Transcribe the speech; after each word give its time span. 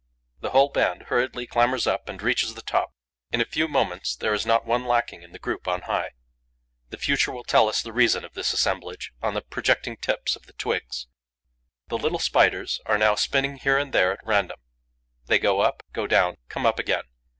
The 0.39 0.49
whole 0.49 0.69
band 0.69 1.03
hurriedly 1.09 1.45
clambers 1.45 1.85
up 1.85 2.09
and 2.09 2.19
reaches 2.23 2.55
the 2.55 2.63
top. 2.63 2.89
In 3.31 3.39
a 3.39 3.45
few 3.45 3.67
moments 3.67 4.15
there 4.15 4.33
is 4.33 4.47
not 4.47 4.65
one 4.65 4.83
lacking 4.87 5.21
in 5.21 5.31
the 5.31 5.37
group 5.37 5.67
on 5.67 5.81
high. 5.81 6.09
The 6.89 6.97
future 6.97 7.31
will 7.31 7.43
tell 7.43 7.69
us 7.69 7.83
the 7.83 7.93
reason 7.93 8.25
of 8.25 8.33
this 8.33 8.51
assemblage 8.51 9.11
on 9.21 9.35
the 9.35 9.43
projecting 9.43 9.97
tips 9.97 10.35
of 10.35 10.47
the 10.47 10.53
twigs. 10.53 11.05
The 11.89 11.99
little 11.99 12.17
Spiders 12.17 12.79
are 12.87 12.97
now 12.97 13.13
spinning 13.13 13.57
here 13.57 13.77
and 13.77 13.93
there 13.93 14.11
at 14.11 14.25
random: 14.25 14.57
they 15.27 15.37
go 15.37 15.59
up, 15.61 15.83
go 15.93 16.07
down, 16.07 16.37
come 16.49 16.65
up 16.65 16.79
again. 16.79 17.03